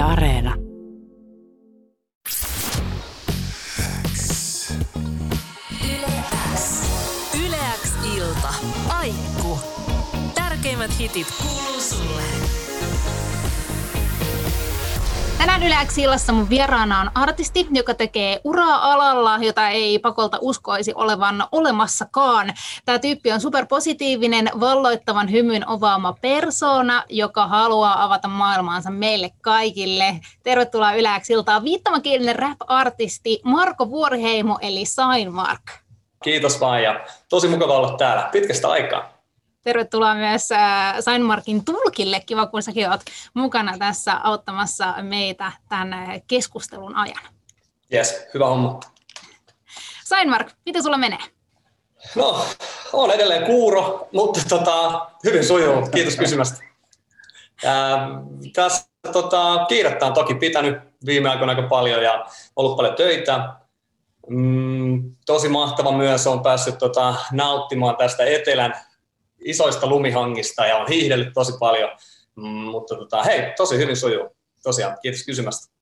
[0.00, 0.54] Areena.
[7.46, 8.54] Yleäks ilta.
[8.88, 9.58] Aikku.
[10.34, 11.79] Tärkeimmät hitit kuuluu
[15.60, 20.92] Tänään Yleäksi illassa mun vieraana on artisti, joka tekee uraa alalla, jota ei pakolta uskoisi
[20.94, 22.52] olevan olemassakaan.
[22.84, 30.20] Tämä tyyppi on superpositiivinen, valloittavan hymyn ovaama persona, joka haluaa avata maailmaansa meille kaikille.
[30.42, 35.62] Tervetuloa Yleäksi iltaan viittamakielinen rap-artisti Marko Vuoriheimo eli Sain Mark.
[36.24, 39.09] Kiitos vaan ja tosi mukava olla täällä pitkästä aikaa.
[39.62, 42.20] Tervetuloa myös äh, Sainmarkin tulkille.
[42.26, 45.94] Kiva, kun säkin olet mukana tässä auttamassa meitä tämän
[46.26, 47.22] keskustelun ajan.
[47.92, 48.80] Yes, hyvä homma.
[50.04, 51.18] Sainmark, miten sulla menee?
[52.16, 52.44] No,
[52.92, 55.88] on edelleen kuuro, mutta tota, hyvin sujuu.
[55.94, 56.64] Kiitos kysymästä.
[57.64, 58.08] Ää,
[58.52, 63.48] tässä tota, kiirettä on toki pitänyt viime aikoina aika paljon ja ollut paljon töitä.
[64.28, 68.74] Mm, tosi mahtava myös on päässyt tota, nauttimaan tästä etelän
[69.44, 71.90] isoista lumihangista ja on hiihdellyt tosi paljon.
[72.36, 74.36] Mm, mutta tota, hei, tosi hyvin sujuu.
[74.62, 75.79] Tosiaan, kiitos kysymästä.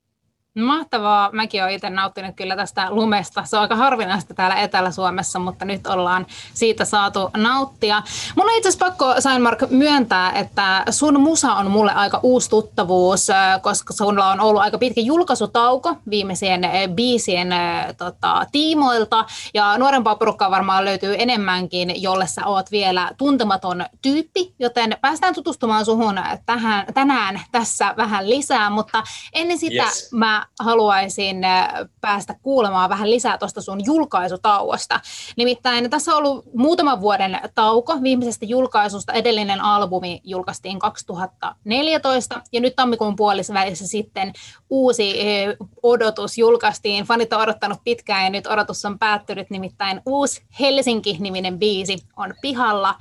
[0.58, 1.30] Mahtavaa.
[1.32, 3.44] Mäkin olen itse nauttinut kyllä tästä lumesta.
[3.44, 8.02] Se on aika harvinaista täällä Etelä-Suomessa, mutta nyt ollaan siitä saatu nauttia.
[8.36, 13.28] Mun on itse asiassa pakko, Sainmark, myöntää, että sun musa on mulle aika uusi tuttavuus,
[13.62, 16.60] koska sulla on ollut aika pitkä julkaisutauko viimeisien
[16.94, 17.48] biisien
[17.96, 19.24] tota, tiimoilta.
[19.54, 25.84] Ja nuorempaa porukkaa varmaan löytyy enemmänkin, jolle sä oot vielä tuntematon tyyppi, joten päästään tutustumaan
[25.84, 30.12] suhun tähän, tänään tässä vähän lisää, mutta ennen sitä yes.
[30.12, 31.68] mä haluaisin äh,
[32.00, 35.00] päästä kuulemaan vähän lisää tuosta sun julkaisutauosta.
[35.36, 39.12] Nimittäin tässä on ollut muutaman vuoden tauko viimeisestä julkaisusta.
[39.12, 44.32] Edellinen albumi julkaistiin 2014 ja nyt tammikuun puolissa välissä sitten
[44.70, 47.04] uusi äh, odotus julkaistiin.
[47.04, 52.94] Fanit on odottanut pitkään ja nyt odotus on päättynyt, nimittäin uusi Helsinki-niminen biisi on pihalla.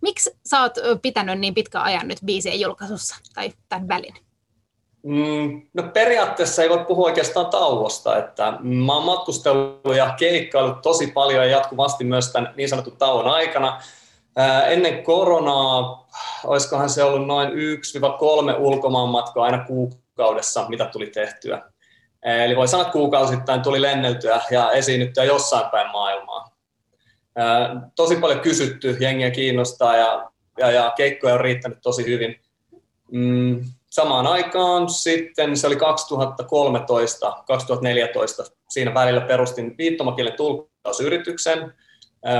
[0.00, 4.23] Miksi sä oot pitänyt niin pitkä ajan nyt biisien julkaisussa tai tämän välin?
[5.04, 11.06] Mm, no periaatteessa ei voi puhua oikeastaan tauosta, että mä oon matkustellut ja keikkaillut tosi
[11.06, 13.80] paljon ja jatkuvasti myös tämän niin sanotun tauon aikana.
[14.36, 16.08] Ää, ennen koronaa,
[16.44, 17.54] olisikohan se ollut noin 1-3
[18.58, 21.62] ulkomaanmatkoa aina kuukaudessa, mitä tuli tehtyä.
[22.22, 26.56] Eli voi sanoa, että kuukausittain tuli lenneltyä ja esiinnyttyä jossain päin maailmaa.
[27.36, 32.40] Ää, tosi paljon kysytty, jengiä kiinnostaa ja, ja, ja keikkoja on riittänyt tosi hyvin.
[33.12, 41.74] Mm, Samaan aikaan sitten, se oli 2013, 2014, siinä välillä perustin viittomakielen tulkkausyrityksen,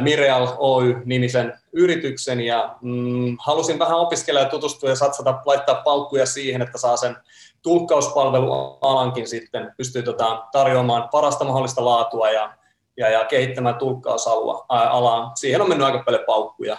[0.00, 6.62] Mireal Oy-nimisen yrityksen ja mm, halusin vähän opiskella ja tutustua ja satsata, laittaa paukkuja siihen,
[6.62, 7.16] että saa sen
[7.62, 12.54] tulkkauspalvelualankin sitten, pystyy tota, tarjoamaan parasta mahdollista laatua ja,
[12.97, 15.32] ja, ja kehittämään tulkkausalaa.
[15.34, 16.76] Siihen on mennyt aika paljon paukkuja.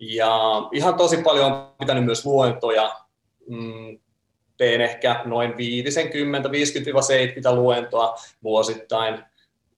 [0.00, 0.38] Ja
[0.72, 2.94] ihan tosi paljon on pitänyt myös luentoja,
[3.48, 3.98] mm,
[4.62, 6.52] teen ehkä noin 50, 50-70
[7.54, 9.24] luentoa vuosittain.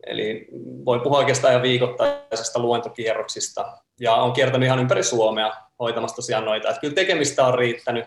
[0.07, 0.49] Eli
[0.85, 3.79] voin puhua oikeastaan ihan viikoittaisesta luentokierroksista.
[4.01, 6.69] Ja on kiertänyt ihan ympäri Suomea hoitamassa tosiaan noita.
[6.69, 8.05] Että kyllä tekemistä on riittänyt.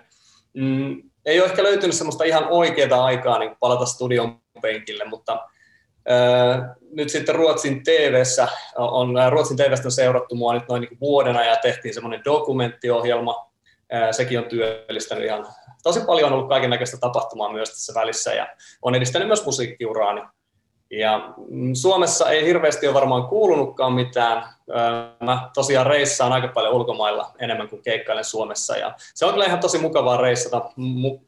[0.53, 5.39] Mm, ei ole ehkä löytynyt semmoista ihan oikeaa aikaa niin palata studion penkille, mutta
[6.91, 11.53] nyt sitten Ruotsin TVssä on, Ruotsin TVstä on seurattu mua nyt noin niin vuoden ajan
[11.53, 13.51] ja tehtiin semmoinen dokumenttiohjelma.
[14.11, 15.47] Sekin on työllistänyt ihan
[15.87, 18.47] tosi paljon on ollut kaiken näköistä tapahtumaa myös tässä välissä ja
[18.81, 20.21] on edistänyt myös musiikkiuraani.
[20.91, 24.49] Ja mm, Suomessa ei hirveästi ole varmaan kuulunutkaan mitään.
[25.23, 28.77] Mä tosiaan reissaan aika paljon ulkomailla enemmän kuin keikkailen Suomessa.
[28.77, 30.69] Ja se on kyllä ihan tosi mukavaa reissata.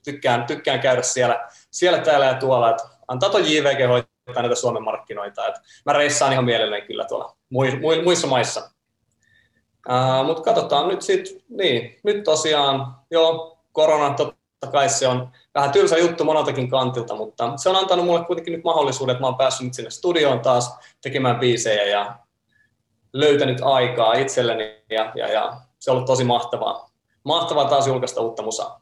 [0.04, 2.70] Tykkään, tykkään käydä siellä, siellä täällä ja tuolla.
[2.70, 5.48] Että antaa tuon JVG hoitaa näitä Suomen markkinoita.
[5.48, 7.36] Että mä reissaan ihan mielelläni kyllä tuolla
[8.04, 8.70] muissa maissa.
[10.26, 14.16] Mutta katsotaan nyt sitten, niin, nyt tosiaan, joo, korona
[14.60, 18.54] totta kai se on vähän tylsä juttu moneltakin kantilta, mutta se on antanut mulle kuitenkin
[18.54, 22.16] nyt mahdollisuuden, että mä oon päässyt nyt sinne studioon taas tekemään biisejä ja
[23.14, 26.90] löytänyt aikaa itselleni ja, ja, ja se on ollut tosi mahtavaa.
[27.24, 28.82] Mahtavaa taas julkaista uutta musaa.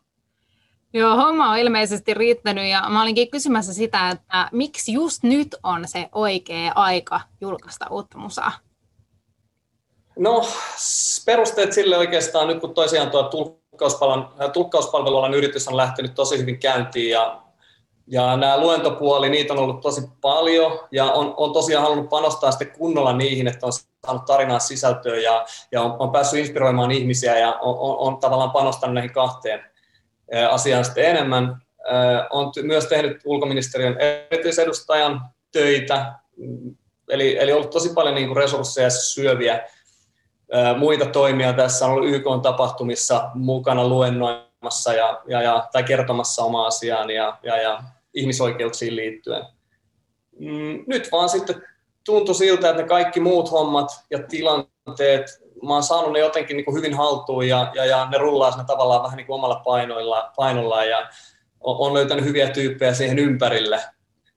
[0.94, 5.88] Joo, homma on ilmeisesti riittänyt ja mä olinkin kysymässä sitä, että miksi just nyt on
[5.88, 8.52] se oikea aika julkaista uutta musaa?
[10.20, 10.46] No,
[11.26, 13.57] perusteet sille oikeastaan nyt kun toisiaan tuo
[14.54, 17.42] tulkkauspalvelualan yritys on lähtenyt tosi hyvin käyntiin ja,
[18.08, 22.72] ja nämä luentopuoli, niitä on ollut tosi paljon ja on, on tosiaan halunnut panostaa sitten
[22.72, 23.72] kunnolla niihin, että on
[24.06, 28.52] saanut tarinaa sisältöä ja, ja on, on päässyt inspiroimaan ihmisiä ja on, on, on tavallaan
[28.52, 29.62] panostanut näihin kahteen
[30.50, 31.62] asiaan sitten enemmän.
[32.30, 35.22] on myös tehnyt ulkoministeriön erityisedustajan
[35.52, 36.14] töitä,
[37.10, 39.68] eli, eli ollut tosi paljon niin kuin resursseja syöviä
[40.78, 47.10] muita toimia tässä, on ollut YK-tapahtumissa mukana luennoimassa ja, ja, ja, tai kertomassa omaa asiaan
[47.10, 47.84] ja, ja, ja
[48.14, 49.46] ihmisoikeuksiin liittyen.
[50.40, 51.64] Mm, nyt vaan sitten
[52.06, 55.26] tuntui siltä, että ne kaikki muut hommat ja tilanteet,
[55.64, 58.66] mä oon saanut ne jotenkin niin kuin hyvin haltuun ja, ja, ja ne rullaa sinne
[58.68, 61.10] tavallaan vähän niin kuin omalla painoilla, painolla ja
[61.60, 63.84] on löytänyt hyviä tyyppejä siihen ympärille.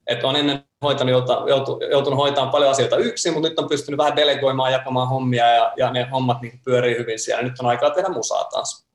[0.07, 4.15] Että on ennen hoitanut, joutu, joutunut hoitamaan paljon asioita yksin, mutta nyt on pystynyt vähän
[4.15, 7.43] delegoimaan, jakamaan hommia ja, ja ne hommat niin pyörii hyvin siellä.
[7.43, 8.85] Nyt on aikaa tehdä musaa taas.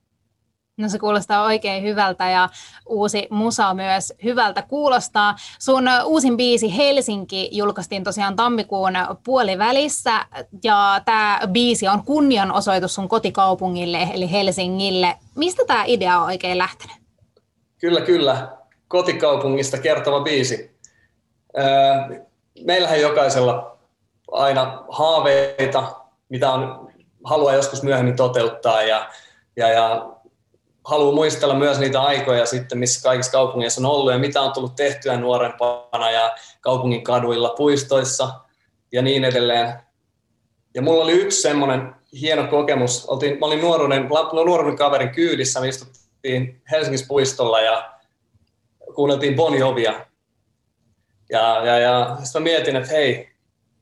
[0.78, 2.48] No se kuulostaa oikein hyvältä ja
[2.86, 5.36] uusi musa myös hyvältä kuulostaa.
[5.58, 8.92] Sun uusin biisi Helsinki julkaistiin tosiaan tammikuun
[9.24, 10.26] puolivälissä
[10.64, 15.16] ja tämä biisi on kunnianosoitus sun kotikaupungille eli Helsingille.
[15.34, 16.96] Mistä tämä idea on oikein lähtenyt?
[17.80, 18.48] Kyllä, kyllä.
[18.88, 20.75] Kotikaupungista kertova biisi.
[22.64, 23.78] Meillähän jokaisella
[24.30, 25.96] aina haaveita,
[26.28, 26.92] mitä on,
[27.24, 29.10] haluaa joskus myöhemmin toteuttaa ja,
[29.56, 30.10] ja, ja
[30.84, 34.76] haluaa muistella myös niitä aikoja sitten, missä kaikissa kaupungeissa on ollut ja mitä on tullut
[34.76, 38.28] tehtyä nuorempana ja kaupungin kaduilla, puistoissa
[38.92, 39.72] ja niin edelleen.
[40.74, 43.06] Ja mulla oli yksi semmoinen hieno kokemus.
[43.06, 47.90] Oltiin, mä olin nuoruuden, nuoruuden kaverin kyydissä, me istuttiin Helsingissä puistolla ja
[48.94, 50.06] kuunneltiin Bon Jovia.
[51.30, 53.28] Ja, ja, ja sitten mä mietin, että hei,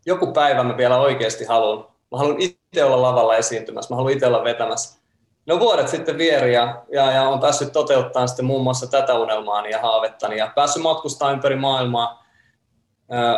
[0.07, 1.79] joku päivä mä vielä oikeasti haluan.
[2.13, 5.05] Mä haluan itse olla lavalla esiintymässä, mä haluan itse olla vetämässä.
[5.47, 9.71] No vuodet sitten vieri ja, ja, ja on päässyt toteuttamaan sitten muun muassa tätä unelmaani
[9.71, 12.25] ja haavettani ja päässyt matkustamaan ympäri maailmaa.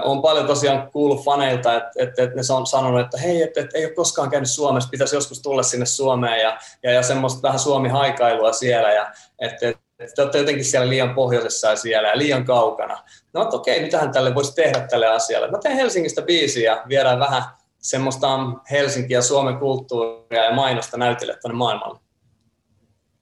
[0.05, 3.79] on paljon tosiaan kuullut faneilta, että, että, että ne on sanonut, että hei, että, että
[3.79, 7.59] ei ole koskaan käynyt Suomessa, pitäisi joskus tulla sinne Suomeen ja, ja, ja semmoista vähän
[7.59, 9.69] Suomi-haikailua siellä ja että,
[9.99, 13.03] että te olette jotenkin siellä liian pohjoisessa ja siellä ja liian kaukana.
[13.37, 15.51] No että okei, mitähän tälle voisi tehdä tälle asialle.
[15.51, 17.43] Mä teen Helsingistä biisiä ja viedään vähän
[17.79, 18.39] semmoista
[18.71, 21.99] Helsinkiä, Suomen kulttuuria ja mainosta näytille tuonne maailmalle.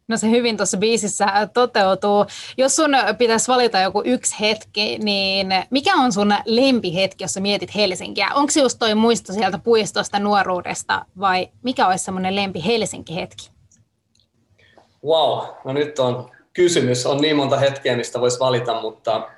[0.09, 2.27] No se hyvin tuossa biisissä toteutuu.
[2.57, 7.75] Jos sun pitäisi valita joku yksi hetki, niin mikä on sun lempihetki, jos sä mietit
[7.75, 8.29] Helsinkiä?
[8.35, 13.51] Onko se just toi muisto sieltä puistosta nuoruudesta vai mikä olisi semmoinen lempi Helsinki-hetki?
[15.05, 17.07] Wow, no nyt on kysymys.
[17.07, 19.29] On niin monta hetkeä, mistä voisi valita, mutta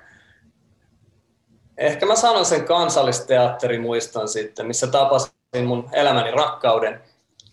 [1.79, 7.01] ehkä mä sanon sen kansallisteatterin muiston sitten, missä tapasin mun elämäni rakkauden.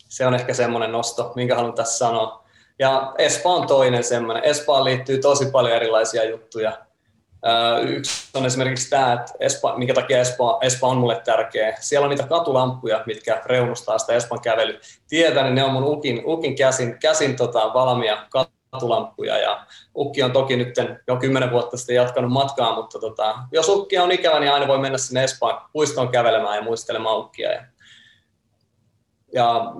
[0.09, 2.43] Se on ehkä semmoinen nosto, minkä haluan tässä sanoa.
[2.79, 4.43] Ja Espoo on toinen semmoinen.
[4.43, 6.77] Espaan liittyy tosi paljon erilaisia juttuja.
[7.87, 11.77] Yksi on esimerkiksi tämä, että Espa, minkä takia Espoo, Espoo on mulle tärkeä.
[11.79, 14.79] Siellä on niitä katulamppuja, mitkä reunustaa sitä Espan kävely.
[15.09, 18.17] Tietää, niin ne on mun ukin, ukin käsin, käsin tota, valmiia
[18.73, 19.65] katulamppuja ja
[19.95, 20.75] ukki on toki nyt
[21.07, 24.77] jo kymmenen vuotta sitten jatkanut matkaa, mutta tota, jos ukki on ikävä, niin aina voi
[24.77, 27.51] mennä sinne Espaan puistoon kävelemään ja muistelemaan ukkia.
[27.51, 27.63] Ja,
[29.33, 29.73] ja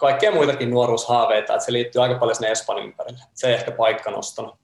[0.00, 3.20] kaikkea muitakin nuoruushaaveita, että se liittyy aika paljon sinne Espan ympärille.
[3.34, 4.61] Se ei ehkä paikka nostanut.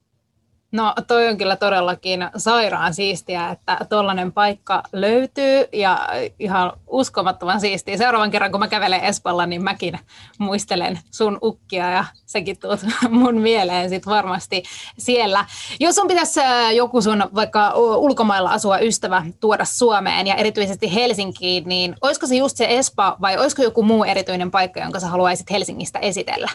[0.73, 7.97] No toi on kyllä todellakin sairaan siistiä, että tollainen paikka löytyy ja ihan uskomattoman siistiä.
[7.97, 9.99] Seuraavan kerran kun mä kävelen Espalla, niin mäkin
[10.38, 12.81] muistelen sun ukkia ja sekin tuot
[13.11, 14.62] mun mieleen sit varmasti
[14.99, 15.44] siellä.
[15.81, 21.64] Jos sun pitäisi äh, joku sun vaikka ulkomailla asuva ystävä tuoda Suomeen ja erityisesti Helsinkiin,
[21.69, 25.50] niin olisiko se just se Espa vai olisiko joku muu erityinen paikka, jonka sä haluaisit
[25.50, 26.49] Helsingistä esitellä?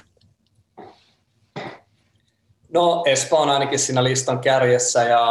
[2.74, 5.25] No Espoo on ainakin siinä listan kärjessä ja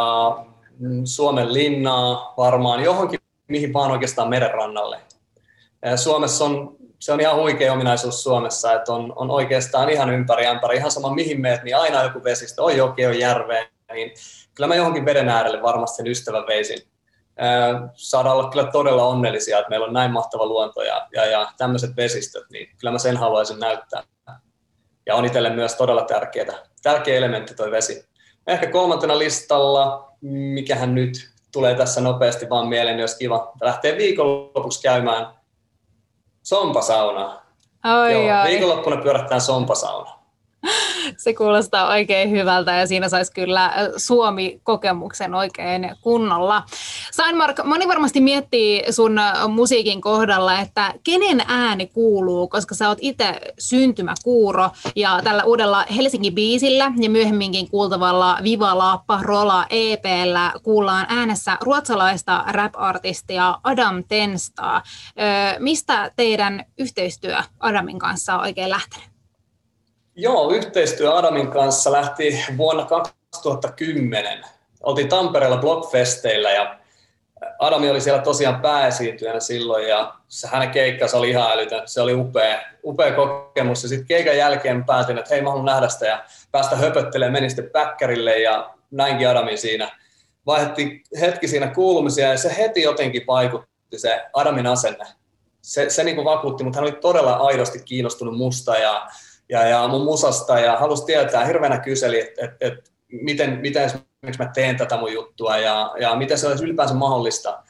[0.79, 4.99] mm, Suomen linnaa varmaan johonkin, mihin vaan oikeastaan merenrannalle.
[5.95, 10.77] Suomessa on, se on ihan huikea ominaisuus Suomessa, että on, on oikeastaan ihan ympäri ämpäri,
[10.77, 14.11] ihan sama mihin meet, niin aina joku vesistö, on joki, on järveen, niin
[14.55, 16.79] kyllä mä johonkin veden äärelle varmasti sen ystävän veisin.
[17.93, 21.95] Saadaan olla kyllä todella onnellisia, että meillä on näin mahtava luonto ja, ja, ja tämmöiset
[21.95, 24.03] vesistöt, niin kyllä mä sen haluaisin näyttää.
[25.05, 28.05] Ja on itselle myös todella tärkeää tärkeä elementti toi vesi.
[28.47, 35.27] Ehkä kolmantena listalla, mikähän nyt tulee tässä nopeasti vaan mieleen, jos kiva lähtee viikonlopuksi käymään
[36.43, 37.45] sompasaunaa.
[38.01, 40.22] Oi, Joo, viikonloppuna pyörättää sompasauna
[41.17, 46.63] se kuulostaa oikein hyvältä ja siinä saisi kyllä Suomi-kokemuksen oikein kunnolla.
[47.11, 53.41] Sainmark, moni varmasti miettii sun musiikin kohdalla, että kenen ääni kuuluu, koska sä oot itse
[53.59, 62.43] syntymäkuuro ja tällä uudella Helsinki-biisillä ja myöhemminkin kuultavalla Viva Laappa Rola EPllä kuullaan äänessä ruotsalaista
[62.47, 64.81] rap-artistia Adam Tenstaa.
[65.59, 69.12] Mistä teidän yhteistyö Adamin kanssa on oikein lähtenyt?
[70.15, 74.45] Joo, yhteistyö Adamin kanssa lähti vuonna 2010.
[74.83, 76.79] Oltiin Tampereella Blockfesteillä ja
[77.59, 81.81] Adami oli siellä tosiaan pääesiintyjänä silloin ja se hänen keikkansa oli ihan älytön.
[81.85, 85.89] Se oli upea, upea kokemus ja sitten keikan jälkeen päätin, että hei mä haluan nähdä
[85.89, 89.97] sitä ja päästä höpöttelemään, menin sitten päkkärille ja näinkin Adamin siinä.
[90.45, 95.05] Vaihdettiin hetki siinä kuulumisia ja se heti jotenkin vaikutti se Adamin asenne.
[95.61, 99.07] Se, se niin kuin vakuutti, mutta hän oli todella aidosti kiinnostunut musta ja,
[99.49, 103.89] ja, ja mun musasta ja halusi tietää, hirveänä kyseli, että et, et, miten, miten
[104.23, 107.63] miksi mä teen tätä mun juttua ja, ja miten se olisi ylipäänsä mahdollista.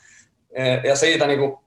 [0.51, 1.57] E, ja siitä niin kuin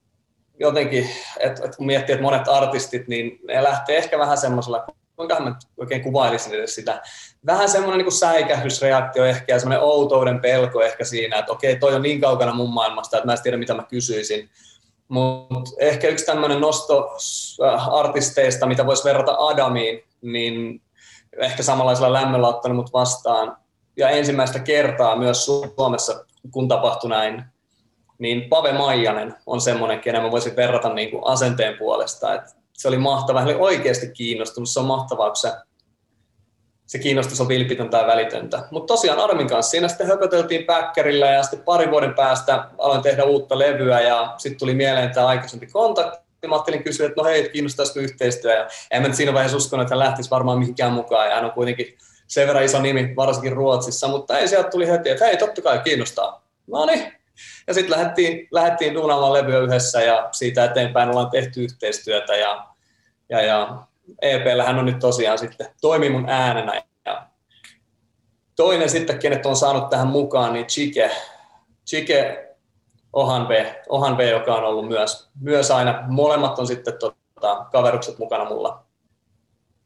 [0.61, 4.87] jotenkin, että, että kun miettii, että monet artistit, niin ne lähtee ehkä vähän semmoisella,
[5.17, 7.03] kuinka mä oikein kuvailisin edes sitä,
[7.47, 12.03] vähän semmoinen niin säikähdysreaktio ehkä ja semmoinen outouden pelko ehkä siinä, että okei, toi on
[12.03, 14.51] niin kaukana mun maailmasta, että mä en tiedä, mitä mä kysyisin.
[15.09, 17.17] Mutta ehkä yksi tämmöinen nosto
[17.65, 20.83] äh, artisteista, mitä voisi verrata Adamiin, niin
[21.39, 23.57] ehkä samanlaisella lämmöllä ottanut mut vastaan
[23.97, 27.45] ja ensimmäistä kertaa myös Suomessa, kun tapahtui näin,
[28.19, 32.35] niin Pave Maijanen on semmoinen, kenen mä voisin verrata niin kuin asenteen puolesta.
[32.35, 35.53] että se oli mahtava, hän oli oikeasti kiinnostunut, se on mahtavaa, kun se,
[36.87, 38.63] se kiinnostus on vilpitöntä ja välitöntä.
[38.71, 43.25] Mutta tosiaan Armin kanssa siinä sitten höpöteltiin päkkärillä ja sitten parin vuoden päästä aloin tehdä
[43.25, 46.27] uutta levyä ja sitten tuli mieleen tämä aikaisempi kontakti.
[46.47, 49.95] Mä ajattelin kysyä, että no hei, kiinnostaisiko yhteistyö ja en mä siinä vaiheessa uskonut, että
[49.95, 54.09] hän lähtisi varmaan mihinkään mukaan ja hän on kuitenkin sen verran iso nimi, varsinkin Ruotsissa,
[54.09, 56.43] mutta ei sieltä tuli heti, että hei, totta kai kiinnostaa.
[56.67, 57.13] No niin.
[57.67, 62.67] Ja sitten lähdettiin, lähdettiin duunaamaan levyä yhdessä ja siitä eteenpäin ollaan tehty yhteistyötä ja,
[63.29, 63.79] ja, ja
[64.23, 66.83] EPllä hän on nyt tosiaan sitten toimi mun äänenä.
[67.07, 67.27] Ja
[68.57, 71.11] toinen sitten, kenet on saanut tähän mukaan, niin Chike,
[71.87, 72.47] Chike
[73.13, 73.51] Ohan B,
[73.89, 78.85] Ohan B, joka on ollut myös, myös aina, molemmat on sitten tota, kaverukset mukana mulla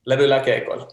[0.07, 0.89] levyllä ja keikoilla.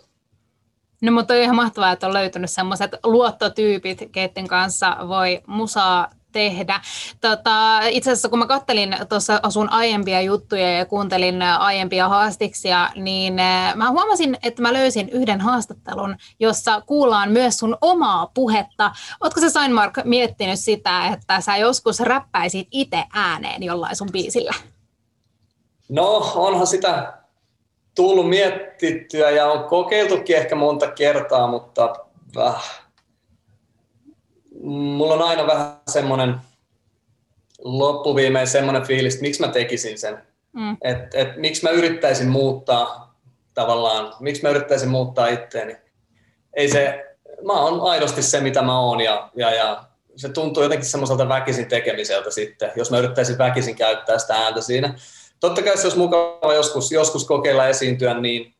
[1.01, 6.81] No mutta on ihan mahtavaa, että on löytynyt sellaiset luottotyypit, keiden kanssa voi musaa tehdä.
[7.21, 13.39] Tota, itse asiassa kun mä kattelin tuossa sun aiempia juttuja ja kuuntelin aiempia haastiksia, niin
[13.39, 18.91] eh, mä huomasin, että mä löysin yhden haastattelun, jossa kuullaan myös sun omaa puhetta.
[19.21, 24.53] Ootko sä Sainmark miettinyt sitä, että sä joskus räppäisit itse ääneen jollain sun biisillä?
[25.89, 27.13] No, onhan sitä
[27.95, 31.95] tullut mietittyä ja on kokeiltukin ehkä monta kertaa, mutta
[32.37, 32.86] äh,
[34.69, 36.35] mulla on aina vähän semmoinen
[37.59, 40.17] loppuviimein semmoinen fiilis, että miksi mä tekisin sen.
[40.53, 40.77] Mm.
[40.81, 43.17] Että et, miksi mä yrittäisin muuttaa
[43.53, 45.75] tavallaan, miksi mä yrittäisin muuttaa itteeni.
[46.53, 47.05] Ei se,
[47.45, 49.83] mä oon aidosti se, mitä mä oon ja, ja, ja
[50.15, 54.93] se tuntuu jotenkin semmoiselta väkisin tekemiseltä sitten, jos mä yrittäisin väkisin käyttää sitä ääntä siinä
[55.39, 58.53] totta kai se olisi mukava joskus, joskus kokeilla esiintyä niin,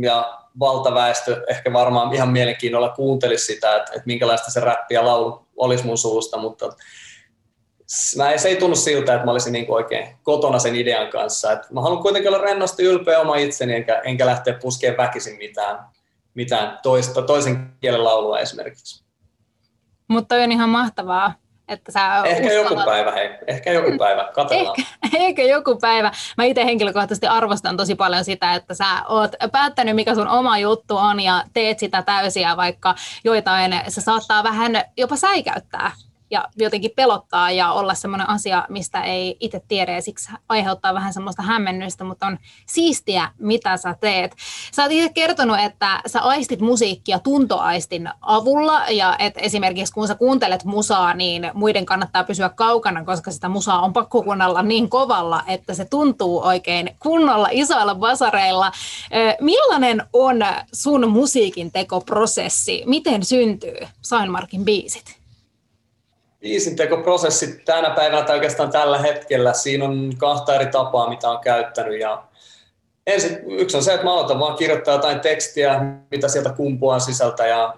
[0.00, 5.46] ja valtaväestö ehkä varmaan ihan mielenkiinnolla kuuntelisi sitä, että, että minkälaista se räppi ja laulu
[5.56, 6.72] olisi mun suusta, mutta
[8.16, 11.52] mä se ei tunnu siltä, että mä olisin niin oikein kotona sen idean kanssa.
[11.52, 15.78] Et mä haluan kuitenkin olla rennosti ylpeä oma itseni, enkä, enkä lähteä puskeen väkisin mitään,
[16.34, 19.04] mitään toista, toisen kielen laulua esimerkiksi.
[20.08, 21.34] Mutta on ihan mahtavaa,
[21.68, 22.70] että sä ehkä uskallat...
[22.70, 23.30] joku päivä, hei.
[23.46, 24.74] Ehkä joku päivä, katsotaan.
[24.78, 24.82] Ehkä,
[25.26, 26.12] ehkä joku päivä.
[26.36, 30.96] Mä itse henkilökohtaisesti arvostan tosi paljon sitä, että sä oot päättänyt, mikä sun oma juttu
[30.96, 32.94] on ja teet sitä täysiä, vaikka
[33.24, 35.90] joitain se saattaa vähän jopa säikäyttää
[36.30, 41.12] ja jotenkin pelottaa ja olla semmoinen asia, mistä ei itse tiedä ja siksi aiheuttaa vähän
[41.12, 44.36] semmoista hämmennystä, mutta on siistiä, mitä sä teet.
[44.72, 50.14] Sä oot itse kertonut, että sä aistit musiikkia tuntoaistin avulla ja että esimerkiksi kun sä
[50.14, 55.42] kuuntelet musaa, niin muiden kannattaa pysyä kaukana, koska sitä musaa on pakko kuunnella niin kovalla,
[55.46, 58.72] että se tuntuu oikein kunnolla isoilla basareilla.
[59.40, 60.36] Millainen on
[60.72, 62.82] sun musiikin tekoprosessi?
[62.86, 65.17] Miten syntyy Sainmarkin biisit?
[66.40, 72.00] Biisintekoprosessi tänä päivänä tai oikeastaan tällä hetkellä, siinä on kahta eri tapaa, mitä on käyttänyt.
[72.00, 72.22] Ja
[73.06, 75.80] ensin, yksi on se, että mä aloitan vaan kirjoittaa jotain tekstiä,
[76.10, 77.74] mitä sieltä kumpuaa sisältä ja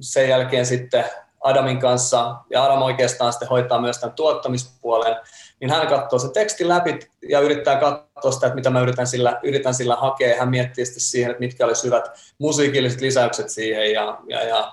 [0.00, 1.04] sen jälkeen sitten
[1.40, 5.16] Adamin kanssa, ja Adam oikeastaan sitten hoitaa myös tämän tuottamispuolen,
[5.60, 6.98] niin hän katsoo se teksti läpi
[7.28, 10.38] ja yrittää katsoa sitä, että mitä mä yritän sillä, yritän sillä hakea.
[10.38, 14.72] Hän miettii sitten siihen, että mitkä olisi hyvät musiikilliset lisäykset siihen ja, ja, ja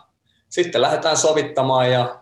[0.49, 2.19] sitten lähdetään sovittamaan ja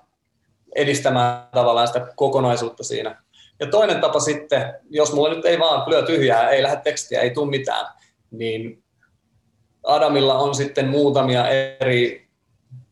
[0.75, 3.21] edistämään tavallaan sitä kokonaisuutta siinä.
[3.59, 7.29] Ja toinen tapa sitten, jos mulla nyt ei vaan lyö tyhjää, ei lähde tekstiä, ei
[7.29, 7.85] tule mitään,
[8.31, 8.83] niin
[9.83, 12.27] Adamilla on sitten muutamia eri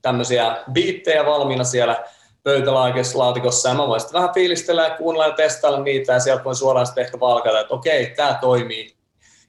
[0.01, 2.03] tämmöisiä biittejä valmiina siellä
[2.43, 6.55] pöytälaatikossa, ja mä voin sitten vähän fiilistellä ja kuunnella ja testailla niitä, ja sieltä voin
[6.55, 8.95] suoraan sitten ehkä valkata, että okei, tämä toimii.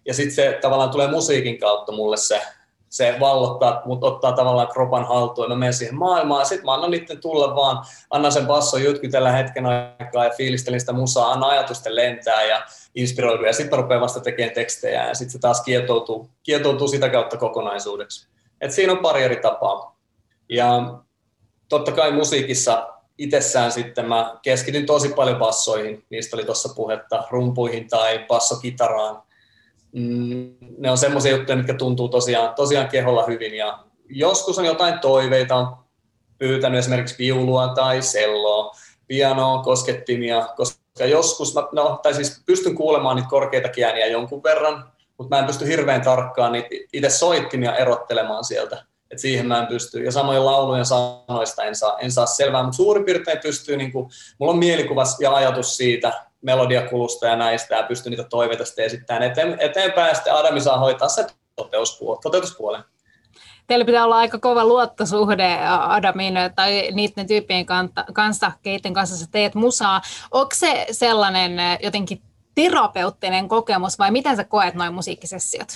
[0.07, 2.43] Ja sitten se tavallaan tulee musiikin kautta mulle se,
[2.95, 7.21] se vallottaa, mutta ottaa tavallaan kropan haltuun, mä menen siihen maailmaan, sitten mä annan niiden
[7.21, 12.45] tulla vaan, annan sen basson jutkytellä hetken aikaa ja fiilistelin sitä musaa, annan ajatusten lentää
[12.45, 12.63] ja
[12.95, 17.37] inspiroidu, ja sitten rupeaa vasta tekemään tekstejä, ja sitten se taas kietoutuu, kietoutuu sitä kautta
[17.37, 18.29] kokonaisuudeksi.
[18.61, 19.97] Et siinä on pari eri tapaa.
[20.49, 20.95] Ja
[21.69, 27.89] totta kai musiikissa itsessään sitten mä keskityn tosi paljon bassoihin, niistä oli tuossa puhetta, rumpuihin
[27.89, 29.23] tai bassokitaraan.
[29.95, 34.99] Mm, ne on semmoisia juttuja, mitkä tuntuu tosiaan, tosiaan keholla hyvin ja joskus on jotain
[34.99, 35.77] toiveita, on
[36.39, 38.73] pyytänyt esimerkiksi viulua tai selloa,
[39.07, 44.93] pianoa, koskettimia, koska joskus mä, no, tai siis pystyn kuulemaan niitä korkeita ääniä jonkun verran,
[45.19, 48.85] mutta mä en pysty hirveän tarkkaan niitä itse soittimia erottelemaan sieltä
[49.15, 50.05] että siihen mä en pysty.
[50.05, 54.11] Ja samoin laulujen sanoista en saa, en saa selvää, mutta suurin piirtein pystyy, niin kuin,
[54.39, 59.23] mulla on mielikuva ja ajatus siitä melodiakulusta ja näistä, ja pystyn niitä toiveita sitten esittämään
[59.23, 61.27] eteen, eteenpäin, ja sitten Adami saa hoitaa se
[62.23, 62.85] toteutuspuolen.
[63.67, 67.67] Teillä pitää olla aika kova luottosuhde Adamin tai niiden tyyppien
[68.13, 70.01] kanssa, keiden kanssa sä teet musaa.
[70.31, 72.23] Onko se sellainen jotenkin
[72.55, 75.69] terapeuttinen kokemus vai miten sä koet noin musiikkisessiot?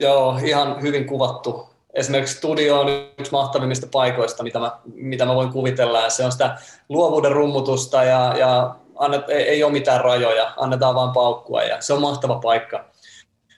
[0.00, 2.88] Joo, ihan hyvin kuvattu esimerkiksi studio on
[3.18, 8.04] yksi mahtavimmista paikoista, mitä mä, mitä mä voin kuvitella, ja se on sitä luovuuden rummutusta,
[8.04, 12.38] ja, ja annet, ei, ei ole mitään rajoja, annetaan vaan paukkua, ja se on mahtava
[12.38, 12.84] paikka.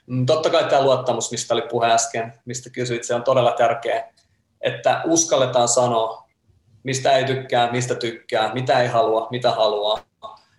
[0.07, 4.09] Mm, totta kai tämä luottamus, mistä oli puhe äsken, mistä kysyit, se on todella tärkeä,
[4.61, 6.27] että uskalletaan sanoa,
[6.83, 9.99] mistä ei tykkää, mistä tykkää, mitä ei halua, mitä haluaa,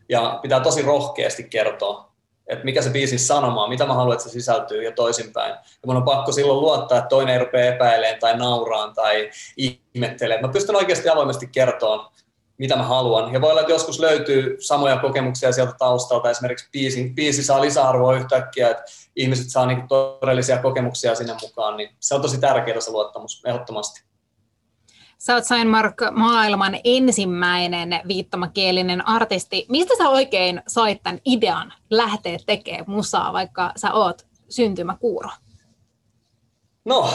[0.09, 2.09] ja pitää tosi rohkeasti kertoa,
[2.47, 5.51] että mikä se biisin sanoma on, mitä mä haluan, että se sisältyy ja toisinpäin.
[5.51, 10.47] Ja mun on pakko silloin luottaa, että toinen ei rupea epäilemään tai nauraan tai ihmettelemään.
[10.47, 12.13] Mä pystyn oikeasti avoimesti kertoa,
[12.59, 13.33] mitä mä haluan.
[13.33, 16.31] Ja voi olla, että joskus löytyy samoja kokemuksia sieltä taustalta.
[16.31, 18.83] Esimerkiksi biisi, biisi saa lisäarvoa yhtäkkiä, että
[19.17, 21.77] ihmiset saa niinku todellisia kokemuksia sinne mukaan.
[21.77, 24.09] Niin se on tosi tärkeää se luottamus, ehdottomasti.
[25.19, 29.67] Sä oot Mark maailman ensimmäinen viittomakielinen artisti.
[29.69, 35.31] Mistä sä oikein sait tämän idean lähteä tekemään musaa, vaikka sä oot syntymäkuuro?
[36.85, 37.11] No,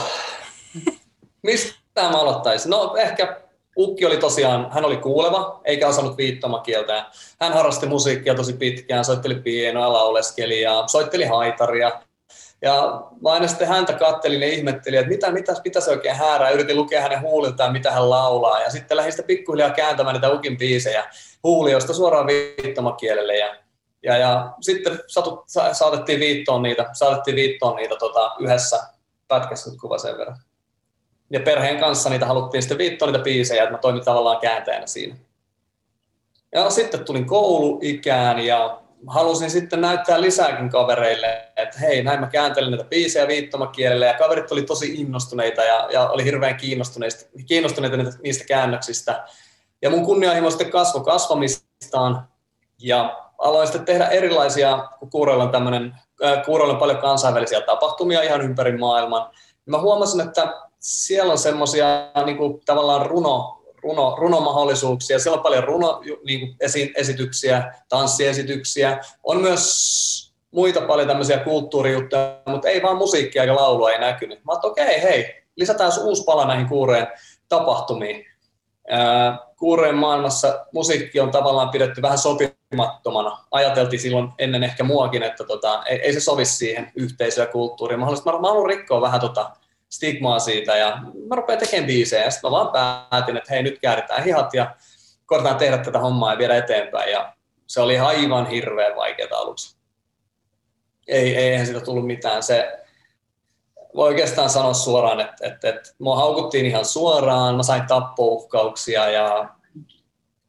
[1.46, 2.70] mistä mä aloittaisin?
[2.70, 3.43] No ehkä
[3.76, 7.06] Ukki oli tosiaan, hän oli kuuleva, eikä osannut viittomakieltä.
[7.40, 12.00] Hän harrasti musiikkia tosi pitkään, soitteli pienoa, lauleskeli ja soitteli haitaria.
[12.62, 16.50] Ja mä aina sitten häntä kattelin ja ihmettelin, että mitä, mitä, mitä se oikein häärää.
[16.50, 18.60] Yritin lukea hänen huuliltaan, mitä hän laulaa.
[18.60, 21.04] Ja sitten lähdin sitten pikkuhiljaa kääntämään niitä Ukin biisejä
[21.42, 23.36] huuliosta suoraan viittomakielelle.
[23.36, 23.56] Ja,
[24.02, 28.82] ja, ja sitten satut, sa, saatettiin viittoon niitä, saatettiin viittoon niitä tota, yhdessä
[29.28, 30.36] pätkässä kuva sen verran.
[31.34, 35.16] Ja perheen kanssa niitä haluttiin sitten viittoon niitä biisejä, että mä toimin tavallaan kääntäjänä siinä.
[36.52, 42.70] Ja sitten tulin kouluikään ja halusin sitten näyttää lisääkin kavereille, että hei, näin mä kääntelen
[42.70, 47.16] näitä biisejä viittomakielellä, ja kaverit oli tosi innostuneita ja, ja oli hirveän kiinnostuneita,
[47.46, 49.24] kiinnostuneita niistä käännöksistä.
[49.82, 52.28] Ja mun kunnianhimo sitten kasvo kasvamistaan,
[52.78, 55.94] ja aloin sitten tehdä erilaisia, kun Kuuroilla on tämmöinen,
[56.44, 59.30] Kuuroilla on paljon kansainvälisiä tapahtumia ihan ympäri maailman.
[59.66, 61.86] Mä huomasin, että siellä on semmoisia
[62.24, 65.18] niin tavallaan runo, runo, runomahdollisuuksia.
[65.18, 69.00] Siellä on paljon runo, niin kuin esi, esityksiä, tanssiesityksiä.
[69.22, 74.44] On myös muita paljon tämmöisiä kulttuurijuttuja, mutta ei vaan musiikkia ja laulua ei näkynyt.
[74.44, 77.06] Mä okei, okay, hei, lisätään uusi pala näihin kuureen
[77.48, 78.26] tapahtumiin.
[79.58, 83.38] Kuureen maailmassa musiikki on tavallaan pidetty vähän sopimattomana.
[83.50, 88.00] Ajateltiin silloin ennen ehkä muakin, että tota, ei, ei se sovi siihen yhteisöön ja kulttuuriin.
[88.00, 89.50] Mä mä haluan rikkoa vähän tota,
[89.94, 92.72] stigmaa siitä ja mä rupean tekemään biisejä ja sitten mä vaan
[93.10, 94.76] päätin, että hei nyt kääritään hihat ja
[95.26, 97.34] koitetaan tehdä tätä hommaa ja viedä eteenpäin ja
[97.66, 99.76] se oli aivan hirveän vaikeaa aluksi.
[101.08, 102.42] Ei, eihän siitä tullut mitään.
[102.42, 102.84] Se,
[103.96, 109.48] voi oikeastaan sanoa suoraan, että, että, että mua haukuttiin ihan suoraan, mä sain tappouhkauksia ja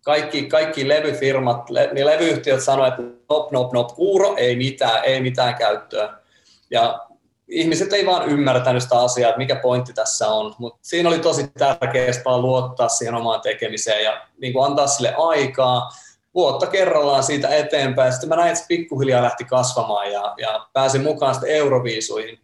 [0.05, 5.21] kaikki, kaikki levyfirmat, le, niin levyyhtiöt sanoivat, että nop, nop, nop, kuuro, ei mitään, ei
[5.21, 6.17] mitään käyttöä.
[6.69, 7.07] Ja
[7.47, 11.47] ihmiset ei vaan ymmärtänyt sitä asiaa, että mikä pointti tässä on, mutta siinä oli tosi
[11.47, 15.89] tärkeää vaan luottaa siihen omaan tekemiseen ja niin kuin antaa sille aikaa,
[16.33, 18.11] vuotta kerrallaan siitä eteenpäin.
[18.11, 22.39] Sitten mä näin, että se pikkuhiljaa lähti kasvamaan ja, ja pääsin mukaan sitten Euroviisuihin.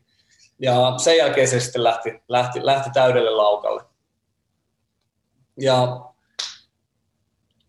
[0.60, 3.84] Ja sen jälkeen se sitten lähti, lähti, lähti täydelle laukalle.
[5.60, 6.06] Ja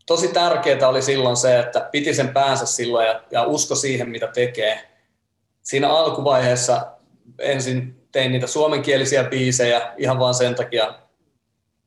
[0.06, 4.26] tosi tärkeää oli silloin se, että piti sen päänsä silloin ja, ja usko siihen, mitä
[4.26, 4.88] tekee.
[5.62, 6.91] Siinä alkuvaiheessa
[7.38, 10.94] ensin tein niitä suomenkielisiä biisejä ihan vaan sen takia.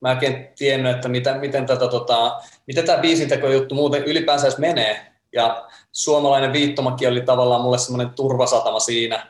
[0.02, 5.12] Mä en tiennyt, että mitä, miten, tätä, tota, miten tämä biisinteko-juttu muuten ylipäänsä edes menee.
[5.34, 9.28] Ja suomalainen viittomakin oli tavallaan mulle semmoinen turvasatama siinä.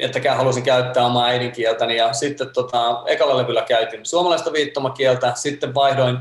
[0.00, 1.96] ettäkään halusin käyttää omaa äidinkieltäni.
[1.96, 6.18] Ja sitten tota, ekalla levyllä käytin suomalaista viittomakieltä, sitten vaihdoin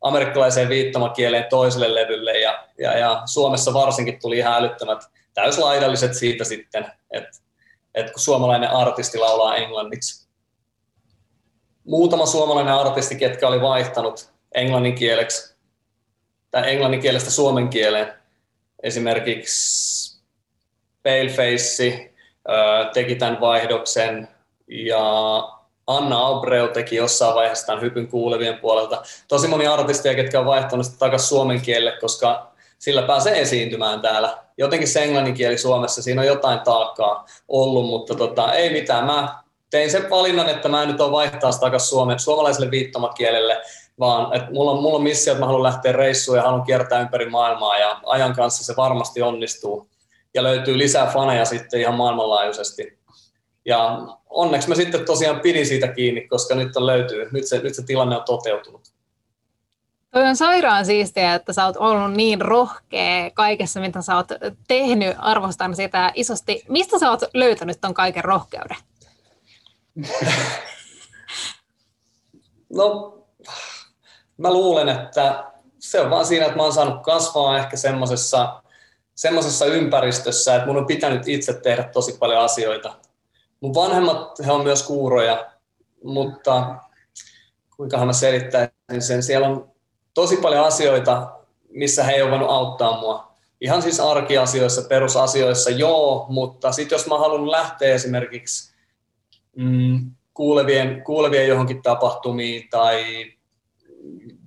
[0.00, 4.98] amerikkalaiseen viittomakieleen toiselle levylle ja, ja, ja Suomessa varsinkin tuli ihan älyttömät
[5.34, 7.43] täyslaidalliset siitä sitten, että,
[7.94, 10.28] että kun suomalainen artisti laulaa englanniksi.
[11.84, 15.54] Muutama suomalainen artisti, ketkä oli vaihtanut englanninkieleksi
[16.50, 18.12] tai englanninkielestä suomen kieleen,
[18.82, 20.20] esimerkiksi
[21.02, 22.12] Paleface
[22.94, 24.28] teki tämän vaihdoksen
[24.68, 25.04] ja
[25.86, 29.02] Anna Abreu teki jossain vaiheessa tämän hypyn kuulevien puolelta.
[29.28, 34.43] Tosi moni artisteja, ketkä on vaihtanut sitä takaisin suomen kielelle, koska sillä pääsee esiintymään täällä.
[34.58, 39.04] Jotenkin se englannin kieli Suomessa, siinä on jotain taakkaa ollut, mutta tota, ei mitään.
[39.04, 43.62] Mä tein sen valinnan, että mä en nyt ole vaihtaa takaisin Suome, suomalaiselle viittomakielelle,
[43.98, 47.00] vaan että mulla on, mulla on missio, että mä haluan lähteä reissuun ja haluan kiertää
[47.00, 49.88] ympäri maailmaa ja ajan kanssa se varmasti onnistuu
[50.34, 52.98] ja löytyy lisää faneja sitten ihan maailmanlaajuisesti.
[53.64, 53.98] Ja
[54.30, 57.82] onneksi mä sitten tosiaan pidin siitä kiinni, koska nyt on löytyy, nyt se, nyt se
[57.86, 58.93] tilanne on toteutunut.
[60.14, 64.28] Toi on sairaan siistiä, että sä oot ollut niin rohkea kaikessa, mitä sä oot
[64.68, 65.16] tehnyt.
[65.18, 66.64] Arvostan sitä isosti.
[66.68, 68.76] Mistä sä oot löytänyt ton kaiken rohkeuden?
[72.78, 73.18] no,
[74.36, 75.44] mä luulen, että
[75.78, 78.62] se on vaan siinä, että mä oon saanut kasvaa ehkä semmoisessa
[79.14, 82.94] semmoisessa ympäristössä, että mun on pitänyt itse tehdä tosi paljon asioita.
[83.60, 85.50] Mun vanhemmat, he on myös kuuroja,
[86.04, 86.74] mutta
[87.76, 89.73] kuinka mä selittäisin sen, siellä on
[90.14, 91.32] tosi paljon asioita,
[91.68, 93.34] missä he ei ole voinut auttaa mua.
[93.60, 98.74] Ihan siis arkiasioissa, perusasioissa, joo, mutta sitten jos mä haluan lähteä esimerkiksi
[99.56, 103.04] mm, kuulevien, kuulevien johonkin tapahtumiin tai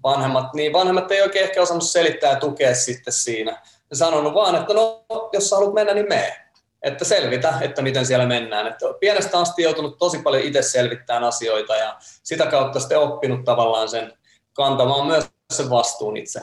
[0.04, 4.56] vanhemmat, niin vanhemmat ei oikein ehkä osannut selittää ja tukea sitten siinä ja sanonut vaan,
[4.56, 6.38] että no, jos sä haluat mennä, niin mene.
[6.84, 8.68] Että selvitä, että miten siellä mennään.
[8.68, 13.90] Että pienestä asti joutunut tosi paljon itse selvittämään asioita ja sitä kautta sitten oppinut tavallaan
[13.90, 14.14] sen
[14.54, 16.42] kantamaan myös sen vastuun itse.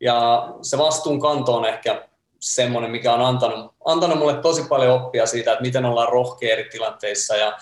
[0.00, 2.08] Ja se vastuun kanto on ehkä
[2.40, 6.68] semmoinen, mikä on antanut, antanut mulle tosi paljon oppia siitä, että miten ollaan rohkea eri
[6.70, 7.58] tilanteissa ja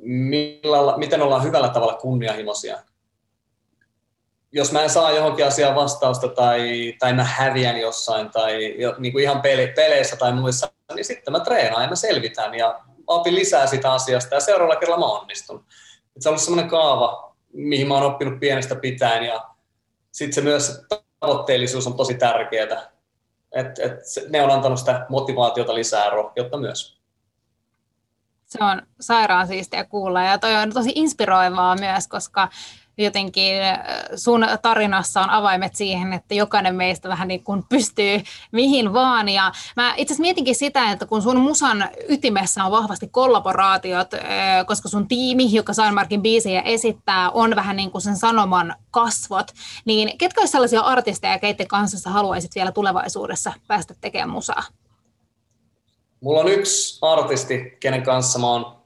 [0.00, 2.78] millä, miten ollaan hyvällä tavalla kunnianhimoisia
[4.52, 8.58] jos mä en saa johonkin asiaan vastausta tai, tai mä häviän jossain tai
[8.98, 12.80] niin kuin ihan pele, peleissä tai muissa, niin sitten mä treenaan ja mä selvitän ja
[13.06, 15.64] opin lisää sitä asiasta ja seuraavalla kerralla mä onnistun.
[16.16, 19.44] Et se on ollut semmoinen kaava, mihin mä oon oppinut pienestä pitäen ja
[20.18, 20.82] sitten se myös
[21.20, 22.90] tavoitteellisuus on tosi tärkeää.
[23.52, 26.98] Et, et ne on antanut sitä motivaatiota lisää rohkeutta myös.
[28.46, 32.48] Se on sairaan siistiä kuulla ja toi on tosi inspiroivaa myös, koska
[32.98, 33.78] jotenkin äh,
[34.16, 38.20] sun tarinassa on avaimet siihen, että jokainen meistä vähän niin kuin pystyy
[38.52, 39.28] mihin vaan.
[39.28, 44.20] Ja mä itse asiassa mietinkin sitä, että kun sun musan ytimessä on vahvasti kollaboraatiot, äh,
[44.66, 49.52] koska sun tiimi, joka Saimarkin biisejä esittää, on vähän niin kuin sen sanoman kasvot,
[49.84, 54.62] niin ketkä olisi sellaisia artisteja, keiden kanssa sä haluaisit vielä tulevaisuudessa päästä tekemään musaa?
[56.20, 58.77] Mulla on yksi artisti, kenen kanssa mä oon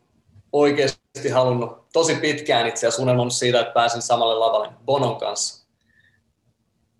[0.52, 5.66] oikeasti halunnut tosi pitkään itse asiassa unelmoinut siitä, että pääsin samalle lavalle Bonon kanssa.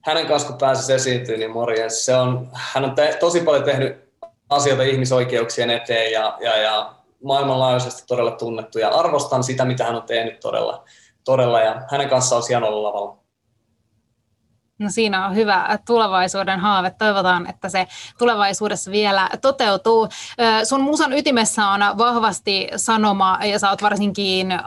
[0.00, 2.04] Hänen kanssa kun pääsi esiintyä, niin morjens.
[2.04, 4.12] Se on, hän on te, tosi paljon tehnyt
[4.50, 10.02] asioita ihmisoikeuksien eteen ja, ja, ja maailmanlaajuisesti todella tunnettu ja arvostan sitä, mitä hän on
[10.02, 10.84] tehnyt todella,
[11.24, 13.21] todella ja hänen kanssaan olisi hienoa olla lavalla.
[14.82, 16.90] No siinä on hyvä tulevaisuuden haave.
[16.90, 17.86] Toivotaan, että se
[18.18, 20.08] tulevaisuudessa vielä toteutuu.
[20.64, 24.60] Sun musan ytimessä on vahvasti sanoma, ja sä oot varsinkin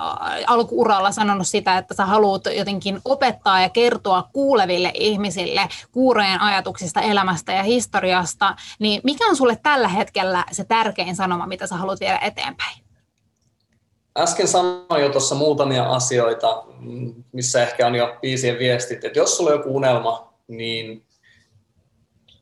[0.47, 7.54] alkuuralla sanonut sitä, että sä haluat jotenkin opettaa ja kertoa kuuleville ihmisille kuurojen ajatuksista, elämästä
[7.54, 8.56] ja historiasta.
[8.80, 12.85] Niin mikä on sulle tällä hetkellä se tärkein sanoma, mitä sä haluat viedä eteenpäin?
[14.17, 16.63] Äsken sanoin jo tuossa muutamia asioita,
[17.32, 21.06] missä ehkä on jo biisien viestit, että jos sulla on joku unelma, niin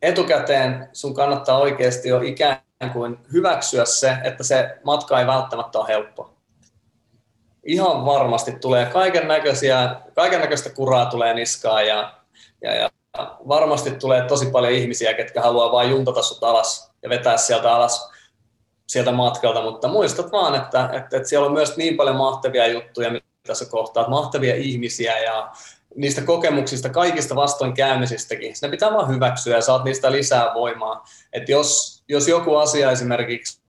[0.01, 2.62] etukäteen sun kannattaa oikeasti jo ikään
[2.93, 6.33] kuin hyväksyä se, että se matka ei välttämättä ole helppo.
[7.63, 12.13] Ihan varmasti tulee kaiken näköisiä, kaiken näköistä kuraa tulee niskaan ja,
[12.62, 12.89] ja, ja
[13.47, 18.12] varmasti tulee tosi paljon ihmisiä, ketkä haluaa vain juntata sut alas ja vetää sieltä alas
[18.88, 23.12] sieltä matkalta, mutta muistat vaan, että, että, että siellä on myös niin paljon mahtavia juttuja,
[23.12, 25.52] mitä sä kohtaat, mahtavia ihmisiä ja
[25.96, 28.54] niistä kokemuksista, kaikista vastoinkäymisistäkin.
[28.62, 31.06] Ne pitää vaan hyväksyä ja saat niistä lisää voimaa.
[31.34, 33.62] Että jos, jos joku asia esimerkiksi,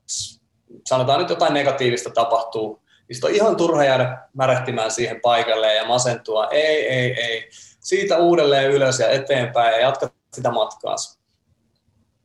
[0.86, 6.48] sanotaan nyt jotain negatiivista tapahtuu, niin on ihan turha jäädä märehtimään siihen paikalle ja masentua.
[6.50, 7.48] Ei, ei, ei.
[7.80, 10.96] Siitä uudelleen ylös ja eteenpäin ja jatka sitä matkaa.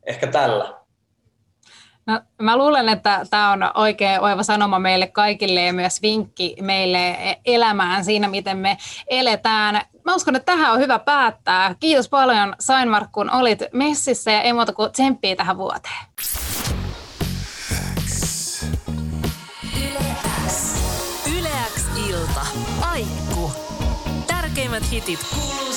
[0.06, 0.79] Ehkä tällä.
[2.10, 7.16] No, mä luulen, että tämä on oikein oiva sanoma meille kaikille ja myös vinkki meille
[7.44, 9.80] elämään siinä, miten me eletään.
[10.04, 11.74] Mä uskon, että tähän on hyvä päättää.
[11.80, 15.94] Kiitos paljon Sainmark, kun olit messissä ja ei muuta kuin tsemppiä tähän vuoteen.
[21.38, 22.46] Yleäks ilta.
[22.90, 23.52] Aikku.
[24.26, 25.69] Tärkeimmät hitit kuuluu.